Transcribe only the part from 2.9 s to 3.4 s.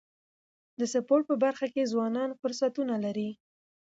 لري.